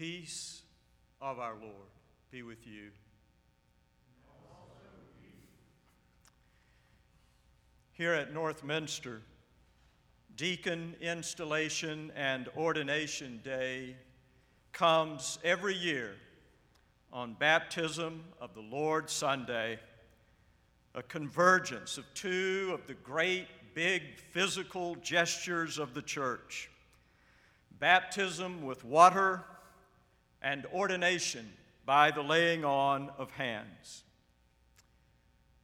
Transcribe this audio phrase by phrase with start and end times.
[0.00, 0.62] peace
[1.20, 1.90] of our Lord
[2.30, 2.88] be with you.
[7.92, 9.18] Here at Northminster,
[10.38, 13.94] Deacon Installation and Ordination Day
[14.72, 16.14] comes every year
[17.12, 19.78] on Baptism of the Lord Sunday,
[20.94, 26.70] a convergence of two of the great big physical gestures of the church
[27.78, 29.44] baptism with water
[30.42, 31.50] and ordination
[31.84, 34.04] by the laying on of hands.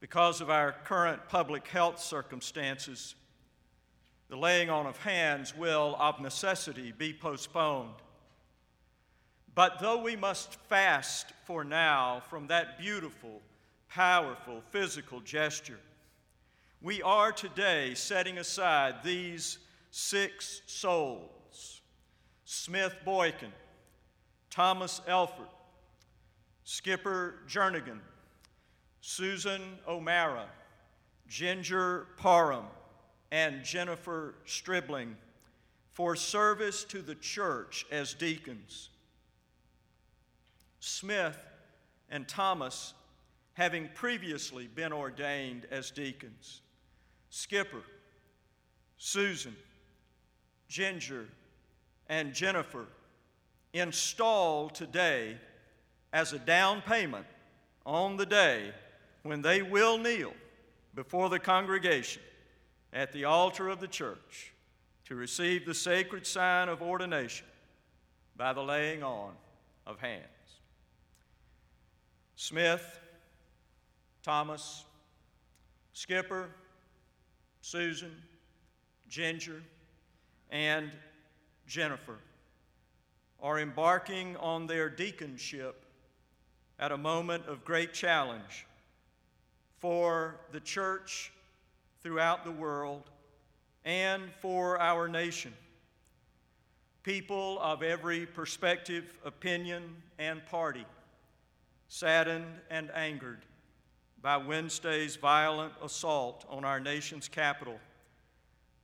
[0.00, 3.14] Because of our current public health circumstances,
[4.28, 7.94] the laying on of hands will, of necessity, be postponed.
[9.54, 13.40] But though we must fast for now from that beautiful,
[13.88, 15.78] powerful physical gesture,
[16.82, 19.58] we are today setting aside these
[19.90, 21.30] six souls
[22.44, 23.50] Smith Boykin,
[24.56, 25.48] Thomas Elford,
[26.64, 27.98] Skipper Jernigan,
[29.02, 30.46] Susan O'Mara,
[31.28, 32.64] Ginger Parham,
[33.30, 35.14] and Jennifer Stribling
[35.92, 38.88] for service to the church as deacons.
[40.80, 41.36] Smith
[42.08, 42.94] and Thomas
[43.52, 46.62] having previously been ordained as deacons.
[47.28, 47.82] Skipper,
[48.96, 49.54] Susan,
[50.66, 51.26] Ginger,
[52.08, 52.86] and Jennifer
[53.72, 55.36] installed today
[56.12, 57.26] as a down payment
[57.84, 58.72] on the day
[59.22, 60.32] when they will kneel
[60.94, 62.22] before the congregation
[62.92, 64.52] at the altar of the church
[65.04, 67.46] to receive the sacred sign of ordination
[68.36, 69.32] by the laying on
[69.86, 70.24] of hands.
[72.34, 72.98] Smith,
[74.22, 74.84] Thomas,
[75.92, 76.48] Skipper,
[77.60, 78.14] Susan,
[79.08, 79.62] Ginger,
[80.50, 80.90] and
[81.66, 82.18] Jennifer
[83.42, 85.74] are embarking on their deaconship
[86.78, 88.66] at a moment of great challenge
[89.78, 91.32] for the church
[92.02, 93.02] throughout the world
[93.84, 95.52] and for our nation.
[97.02, 99.82] People of every perspective, opinion,
[100.18, 100.84] and party,
[101.88, 103.42] saddened and angered
[104.22, 107.78] by Wednesday's violent assault on our nation's capital,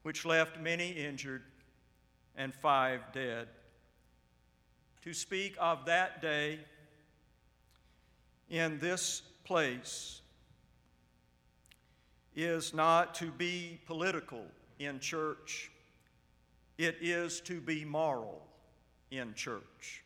[0.03, 1.43] which left many injured
[2.37, 3.49] and five dead.
[5.03, 6.61] To speak of that day
[8.49, 10.21] in this place
[12.37, 14.45] is not to be political
[14.79, 15.73] in church,
[16.79, 18.47] it is to be moral
[19.11, 20.05] in church.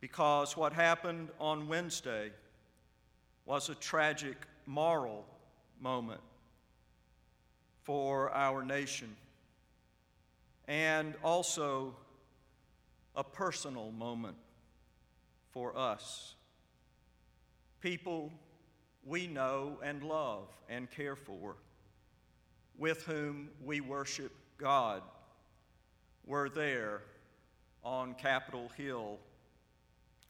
[0.00, 2.32] Because what happened on Wednesday
[3.44, 4.36] was a tragic
[4.66, 5.24] moral
[5.80, 6.20] moment
[7.84, 9.14] for our nation
[10.66, 11.94] and also
[13.16, 14.36] a personal moment
[15.50, 16.34] for us.
[17.80, 18.30] People
[19.04, 21.56] we know and love and care for,
[22.76, 25.02] with whom we worship God,
[26.24, 27.02] were there
[27.84, 29.18] on Capitol Hill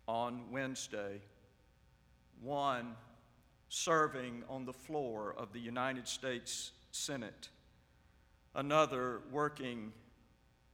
[0.07, 1.21] on Wednesday.
[2.43, 2.95] One
[3.69, 7.49] serving on the floor of the United States Senate,
[8.55, 9.93] another working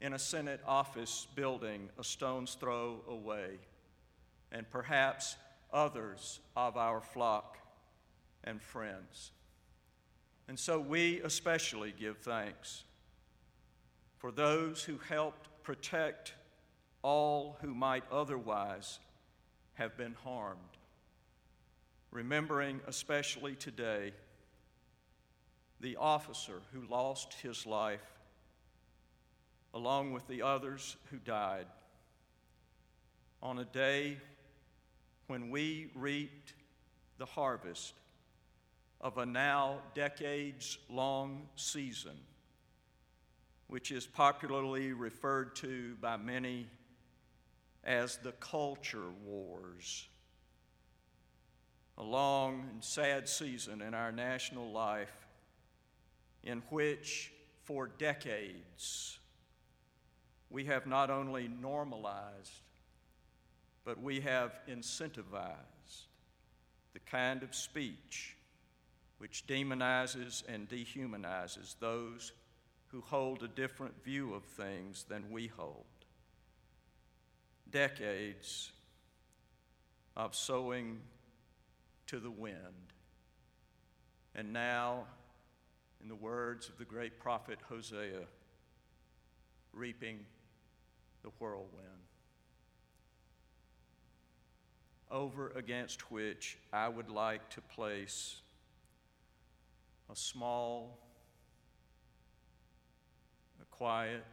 [0.02, 3.50] in a Senate office building a stone's throw away,
[4.50, 5.36] and perhaps
[5.72, 7.56] others of our flock
[8.42, 9.30] and friends.
[10.48, 12.82] And so we especially give thanks
[14.18, 16.34] for those who helped protect
[17.02, 18.98] all who might otherwise
[19.74, 20.58] have been harmed.
[22.10, 24.12] Remembering especially today
[25.80, 28.00] the officer who lost his life
[29.74, 31.66] along with the others who died
[33.42, 34.18] on a day
[35.26, 36.54] when we reaped
[37.18, 37.94] the harvest
[39.00, 42.16] of a now decades long season,
[43.66, 46.66] which is popularly referred to by many
[47.82, 50.06] as the culture wars.
[51.98, 55.26] A long and sad season in our national life
[56.44, 57.32] in which,
[57.64, 59.18] for decades,
[60.52, 62.60] we have not only normalized,
[63.84, 66.06] but we have incentivized
[66.92, 68.36] the kind of speech
[69.18, 72.32] which demonizes and dehumanizes those
[72.88, 75.84] who hold a different view of things than we hold.
[77.70, 78.72] Decades
[80.16, 81.00] of sowing
[82.08, 82.56] to the wind.
[84.34, 85.04] And now,
[86.02, 88.26] in the words of the great prophet Hosea,
[89.72, 90.18] reaping
[91.22, 92.02] the whirlwind.
[95.12, 98.40] over against which I would like to place
[100.10, 100.98] a small,
[103.60, 104.24] a quiet,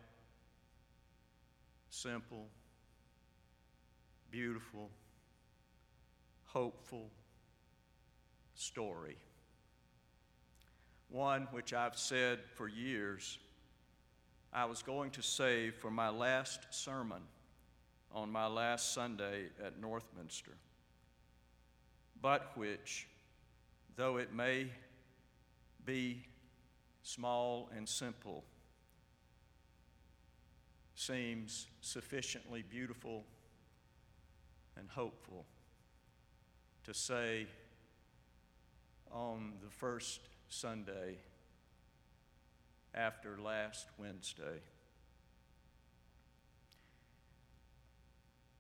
[1.90, 2.48] simple,
[4.32, 4.90] beautiful,
[6.46, 7.12] hopeful
[8.56, 9.18] story.
[11.10, 13.38] One which I've said for years
[14.52, 17.22] I was going to save for my last sermon
[18.12, 20.56] on my last Sunday at Northminster,
[22.22, 23.08] but which,
[23.96, 24.68] though it may
[25.86, 26.26] be
[27.04, 28.44] small and simple,
[30.96, 33.24] seems sufficiently beautiful
[34.76, 35.46] and hopeful
[36.84, 37.46] to say
[39.12, 41.18] on the first Sunday
[43.00, 44.60] after last Wednesday.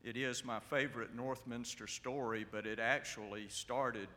[0.01, 4.07] It is my favorite Northminster story, but it actually started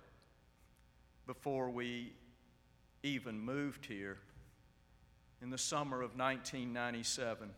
[1.26, 2.12] before we
[3.02, 4.18] even moved here
[5.42, 7.50] in the summer of 1997.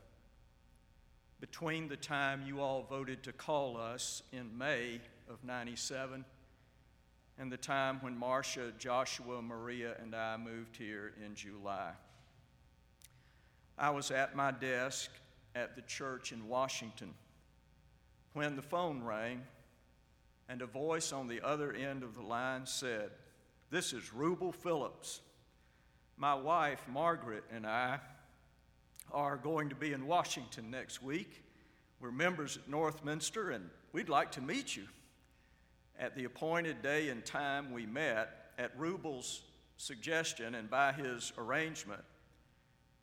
[1.40, 6.24] Between the time you all voted to call us in May of 97
[7.38, 11.90] and the time when Marcia, Joshua, Maria, and I moved here in July.
[13.76, 15.10] I was at my desk
[15.54, 17.12] at the church in Washington
[18.32, 19.42] when the phone rang
[20.48, 23.10] and a voice on the other end of the line said,
[23.70, 25.20] This is Rubel Phillips.
[26.16, 27.98] My wife, Margaret, and I
[29.12, 31.42] are going to be in Washington next week.
[32.00, 34.84] We're members at Northminster, and we'd like to meet you.
[35.98, 39.42] At the appointed day and time, we met at Rubel's
[39.76, 42.02] suggestion and by his arrangement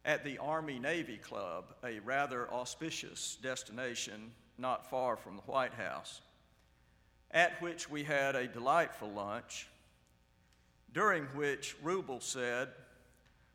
[0.03, 6.21] at the Army Navy Club, a rather auspicious destination not far from the White House,
[7.31, 9.67] at which we had a delightful lunch,
[10.93, 12.69] during which Rubel said,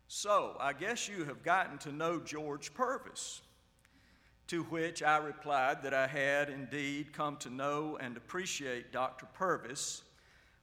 [0.07, 3.41] So, I guess you have gotten to know George Purvis.
[4.47, 9.25] To which I replied that I had indeed come to know and appreciate Dr.
[9.33, 10.03] Purvis,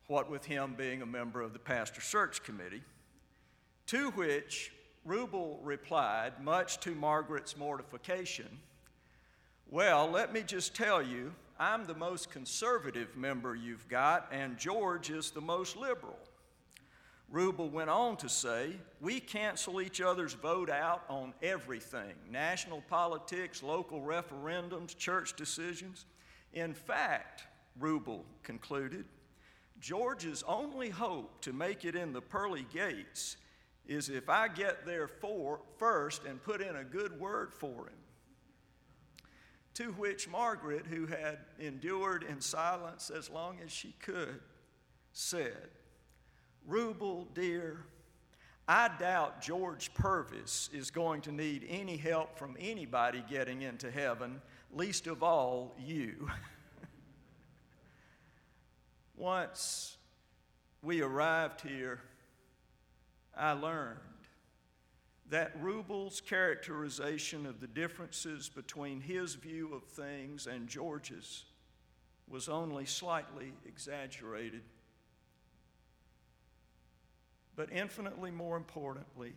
[0.07, 2.83] what with him being a member of the Pastor Search Committee.
[3.89, 4.73] To which
[5.07, 8.49] Rubel replied, much to Margaret's mortification,
[9.71, 15.11] Well, let me just tell you, I'm the most conservative member you've got, and George
[15.11, 16.19] is the most liberal.
[17.33, 23.63] Rubel went on to say, We cancel each other's vote out on everything national politics,
[23.63, 26.07] local referendums, church decisions.
[26.53, 27.45] In fact,
[27.81, 29.05] Rubel concluded,
[29.81, 33.37] George's only hope to make it in the pearly gates
[33.87, 37.99] is if I get there for, first and put in a good word for him.
[39.75, 44.41] To which Margaret, who had endured in silence as long as she could,
[45.13, 45.69] said,
[46.69, 47.85] Rubel, dear,
[48.67, 54.41] I doubt George Purvis is going to need any help from anybody getting into heaven,
[54.73, 56.31] least of all you.
[59.17, 59.99] Once
[60.83, 62.01] we arrived here,
[63.37, 63.99] I learned
[65.31, 71.45] that Rubel's characterization of the differences between his view of things and George's
[72.29, 74.63] was only slightly exaggerated.
[77.57, 79.35] But infinitely more importantly,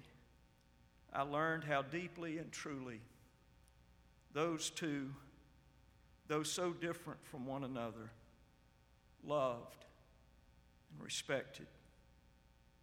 [1.14, 3.02] I learned how deeply and truly
[4.34, 5.10] those two,
[6.28, 8.12] though so different from one another,
[9.24, 9.86] loved
[10.92, 11.68] and respected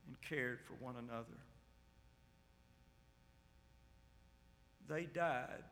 [0.06, 1.38] and cared for one another.
[4.88, 5.64] They died.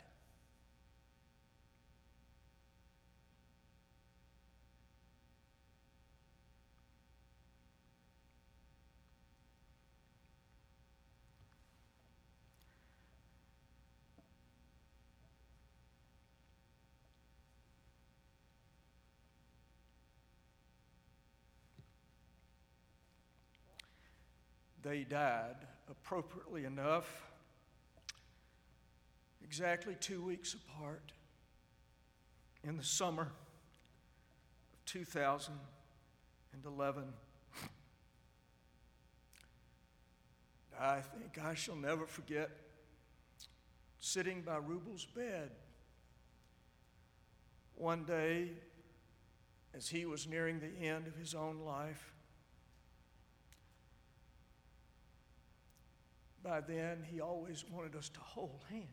[24.93, 25.57] They died,
[25.91, 27.31] appropriately enough,
[29.43, 31.13] exactly two weeks apart
[32.63, 33.31] in the summer of
[34.85, 37.05] 2011.
[40.79, 42.51] I think I shall never forget
[43.99, 45.53] sitting by Rubel's bed
[47.77, 48.51] one day
[49.75, 52.12] as he was nearing the end of his own life.
[56.43, 58.87] By then, he always wanted us to hold hands.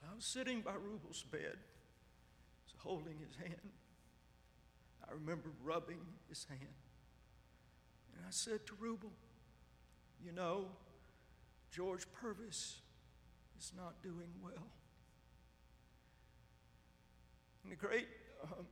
[0.00, 1.56] So I was sitting by Rubel's bed.
[2.64, 3.70] It's holding his hand.
[5.08, 6.74] I remember rubbing his hand.
[8.16, 9.10] And I said to Rubel,
[10.24, 10.66] You know,
[11.72, 12.80] George Purvis
[13.58, 14.68] is not doing well.
[17.64, 18.08] And a great
[18.44, 18.66] um,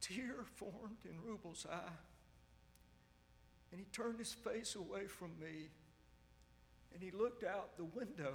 [0.00, 1.92] tear formed in Rubel's eye.
[3.70, 5.68] And he turned his face away from me
[6.92, 8.34] and he looked out the window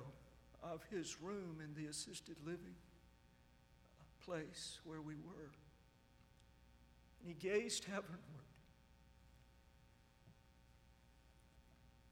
[0.64, 2.76] of his room in the assisted living
[4.00, 5.52] uh, place where we were.
[7.20, 8.20] And he gazed heavenward.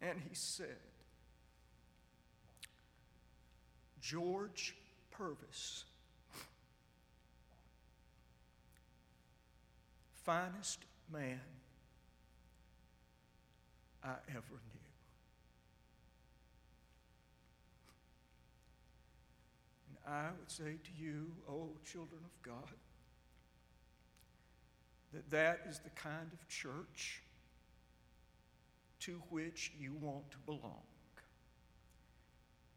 [0.01, 0.68] And he said,
[4.01, 4.75] George
[5.12, 5.86] Purvis,
[10.25, 11.39] finest man
[14.03, 14.83] I ever knew.
[19.88, 22.75] And I would say to you, oh children of God,
[25.13, 27.22] that that is the kind of church
[29.01, 30.83] to which you want to belong.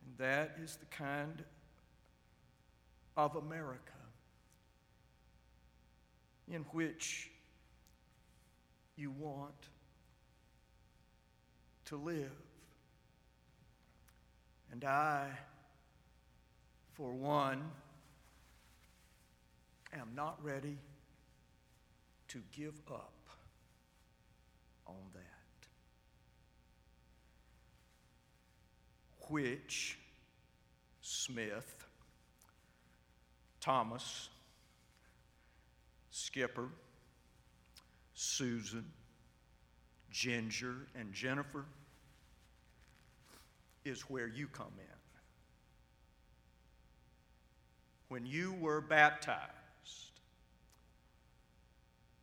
[0.04, 1.42] And that is the kind
[3.16, 3.92] of America
[6.48, 7.30] in which
[8.96, 9.54] you want
[11.86, 12.30] to live.
[14.72, 15.28] And I,
[16.92, 17.62] for one,
[19.92, 20.76] am not ready
[22.28, 23.12] to give up
[24.86, 25.22] on that.
[29.28, 29.98] Which
[31.00, 31.86] Smith,
[33.60, 34.28] Thomas,
[36.10, 36.68] Skipper,
[38.14, 38.84] Susan,
[40.16, 41.66] Ginger, and Jennifer
[43.84, 44.96] is where you come in.
[48.08, 49.42] When you were baptized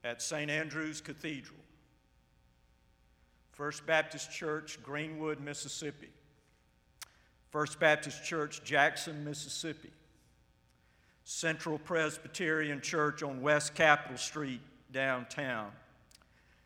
[0.04, 0.50] at St.
[0.50, 1.60] Andrew's Cathedral,
[3.52, 6.10] First Baptist Church, Greenwood, Mississippi,
[7.52, 9.92] First Baptist Church, Jackson, Mississippi,
[11.26, 15.72] Central Presbyterian Church on West Capitol Street, downtown,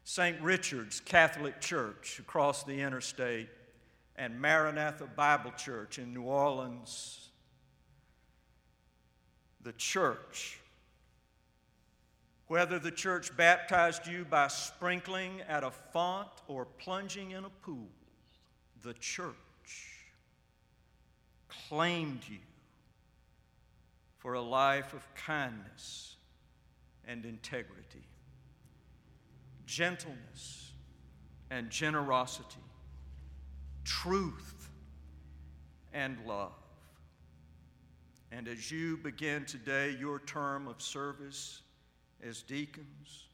[0.09, 0.39] St.
[0.39, 3.49] Richard's Catholic Church across the interstate,
[4.15, 7.27] and Maranatha Bible Church in New Orleans.
[9.63, 10.61] The church,
[12.47, 17.89] whether the church baptized you by sprinkling at a font or plunging in a pool,
[18.83, 19.35] the church
[21.67, 22.39] claimed you
[24.19, 26.15] for a life of kindness
[27.05, 28.07] and integrity
[29.67, 30.71] gentleness
[31.51, 32.63] and generosity,
[33.83, 34.69] truth
[35.93, 36.53] and love.
[38.31, 41.61] And as you begin today your term of service
[42.23, 43.27] as deacons,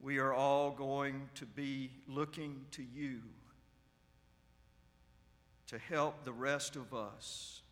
[0.00, 3.20] we are all going to be looking to you
[5.66, 7.62] to help the rest of us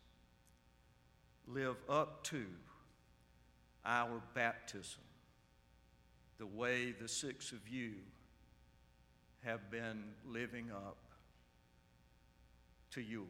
[1.47, 2.45] live up to
[3.85, 5.01] our baptism
[6.37, 7.93] the way the six of you
[9.43, 10.97] have been living up
[12.91, 13.27] to yours.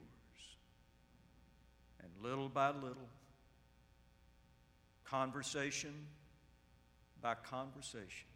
[2.02, 3.10] And little by little,
[5.06, 5.94] conversation
[7.22, 8.28] by conversation,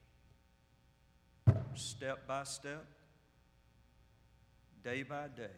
[1.75, 2.85] step by step,
[4.83, 5.49] day by day,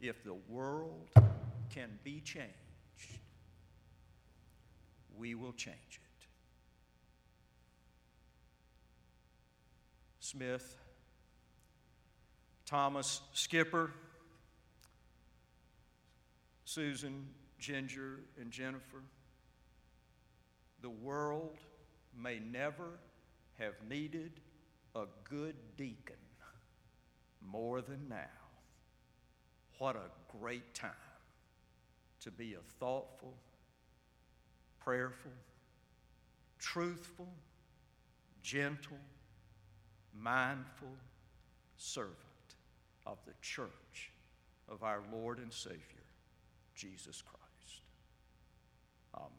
[0.00, 1.10] if the world
[1.70, 2.50] can be changed,
[5.18, 6.05] we will change it.
[10.36, 10.76] Smith,
[12.66, 13.90] Thomas Skipper,
[16.66, 17.28] Susan,
[17.58, 19.02] Ginger, and Jennifer.
[20.82, 21.56] The world
[22.14, 22.98] may never
[23.58, 24.32] have needed
[24.94, 26.16] a good deacon
[27.40, 28.26] more than now.
[29.78, 30.90] What a great time
[32.20, 33.38] to be a thoughtful,
[34.80, 35.32] prayerful,
[36.58, 37.32] truthful,
[38.42, 38.98] gentle,
[40.20, 40.88] mindful
[41.76, 42.16] servant
[43.06, 44.12] of the church
[44.68, 45.80] of our Lord and Savior,
[46.74, 47.82] Jesus Christ.
[49.14, 49.30] Amen.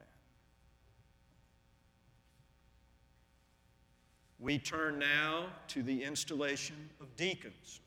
[4.40, 7.82] We turn now to the installation of deacons.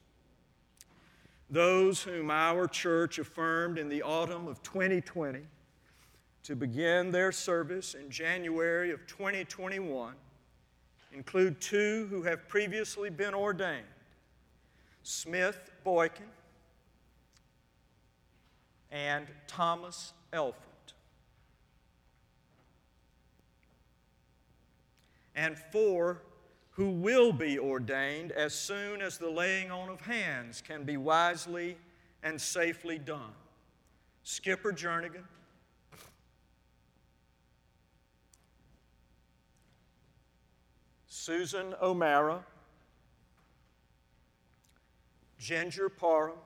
[1.49, 5.41] Those whom our church affirmed in the autumn of 2020
[6.43, 10.15] to begin their service in January of 2021
[11.13, 13.85] include two who have previously been ordained
[15.03, 16.27] Smith Boykin
[18.91, 20.65] and Thomas Elford.
[25.35, 26.23] And four
[26.73, 31.77] who will be ordained as soon as the laying on of hands can be wisely
[32.23, 33.33] and safely done
[34.23, 35.25] Skipper Jernigan.
[41.21, 42.43] Susan O'Mara,
[45.39, 46.39] Ginger Parham,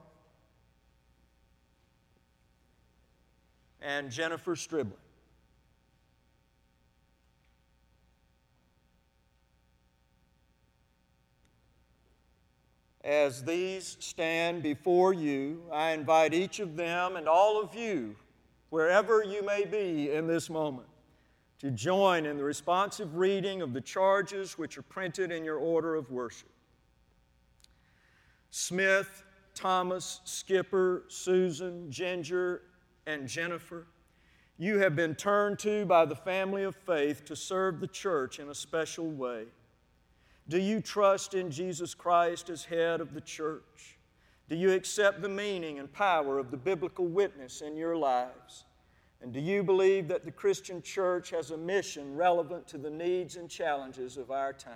[3.81, 4.99] and Jennifer Stribling.
[13.05, 18.17] As these stand before you, I invite each of them and all of you,
[18.71, 20.89] wherever you may be in this moment,
[21.65, 25.95] to join in the responsive reading of the charges which are printed in your order
[25.95, 26.51] of worship.
[28.51, 29.23] Smith,
[29.55, 32.61] Thomas, Skipper, Susan, Ginger,
[33.07, 33.87] and Jennifer,
[34.59, 38.51] you have been turned to by the family of faith to serve the church in
[38.51, 39.45] a special way.
[40.51, 43.97] Do you trust in Jesus Christ as head of the church?
[44.51, 48.67] Do you accept the meaning and power of the biblical witness in your lives?
[49.25, 53.37] And do you believe that the Christian church has a mission relevant to the needs
[53.37, 54.75] and challenges of our time?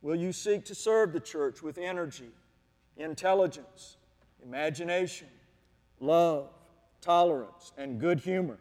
[0.00, 2.30] Will you seek to serve the church with energy,
[2.96, 3.98] intelligence,
[4.42, 5.28] imagination,
[6.00, 6.48] love,
[7.02, 8.58] tolerance, and good humor?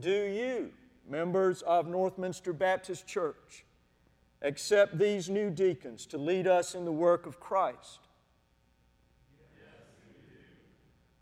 [0.00, 0.70] Do you,
[1.06, 3.66] members of Northminster Baptist Church,
[4.40, 8.05] accept these new deacons to lead us in the work of Christ?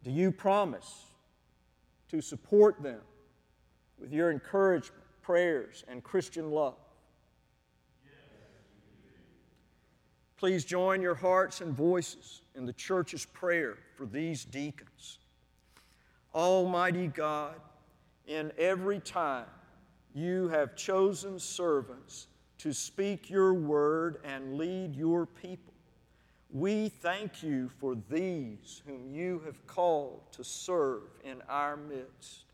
[0.05, 0.11] Do.
[0.11, 1.07] you promise
[2.11, 3.01] to support them
[3.99, 6.77] with your encouragement, prayers, and Christian love?
[10.37, 15.19] Please join your hearts and voices in the church's prayer for these deacons.
[16.35, 17.55] Almighty God,
[18.27, 19.47] in every time
[20.15, 22.27] you have chosen servants
[22.59, 25.74] to speak your word and lead your people.
[26.55, 32.45] We thank you for these whom you have called to serve in our midst.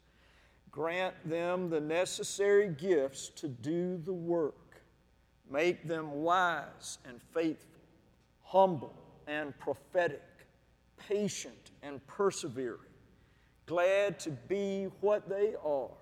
[0.72, 4.82] Grant them the necessary gifts to do the work.
[5.48, 7.80] Make them wise and faithful,
[8.42, 8.96] humble
[9.28, 10.24] and prophetic,
[10.96, 12.90] patient and persevering
[13.70, 15.92] glad to be what they are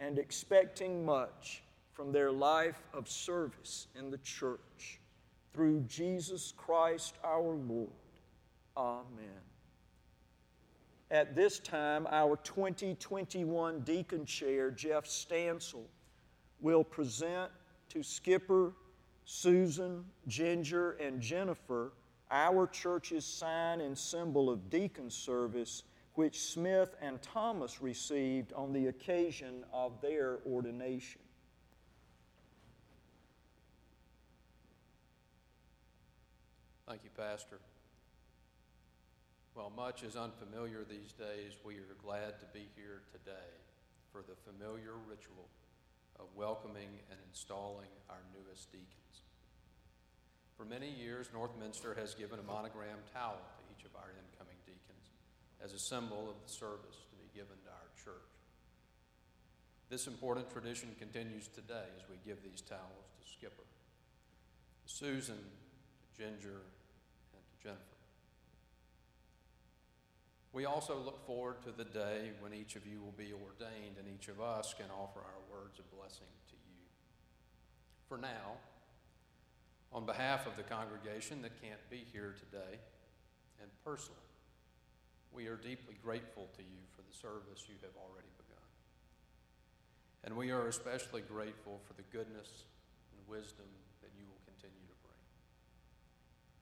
[0.00, 4.98] and expecting much from their life of service in the church.
[5.52, 7.90] Through Jesus Christ our Lord.
[8.76, 9.42] Amen.
[11.10, 15.84] At this time, our 2021 deacon chair, Jeff Stansel,
[16.60, 17.50] will present
[17.90, 18.72] to Skipper,
[19.26, 21.92] Susan, Ginger, and Jennifer
[22.30, 25.82] our church's sign and symbol of deacon service
[26.14, 31.20] which Smith and Thomas received on the occasion of their ordination.
[36.92, 37.56] Thank you, Pastor.
[39.54, 43.48] While much is unfamiliar these days, we are glad to be here today
[44.12, 45.48] for the familiar ritual
[46.20, 49.24] of welcoming and installing our newest deacons.
[50.58, 55.16] For many years, Northminster has given a monogram towel to each of our incoming deacons
[55.64, 58.36] as a symbol of the service to be given to our church.
[59.88, 63.64] This important tradition continues today as we give these towels to Skipper,
[64.84, 65.40] Susan,
[66.18, 66.60] Ginger,
[67.62, 67.78] Jennifer.
[70.52, 74.06] We also look forward to the day when each of you will be ordained and
[74.06, 76.84] each of us can offer our words of blessing to you.
[78.08, 78.60] For now,
[79.92, 82.80] on behalf of the congregation that can't be here today,
[83.60, 84.18] and personally,
[85.32, 88.68] we are deeply grateful to you for the service you have already begun.
[90.24, 92.64] And we are especially grateful for the goodness
[93.16, 93.68] and wisdom
[94.02, 95.24] that you will continue to bring.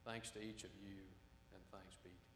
[0.05, 0.97] Thanks to each of you,
[1.53, 2.30] and thanks be to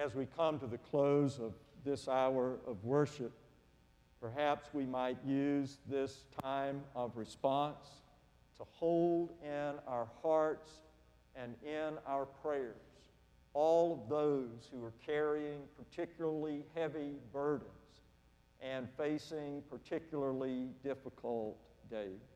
[0.00, 1.52] as we come to the close of
[1.84, 3.32] this hour of worship,
[4.20, 7.86] perhaps we might use this time of response
[8.56, 10.72] to hold in our hearts
[11.36, 12.76] and in our prayers
[13.52, 17.66] all of those who are carrying particularly heavy burdens
[18.62, 21.56] and facing particularly difficult
[21.90, 22.29] days.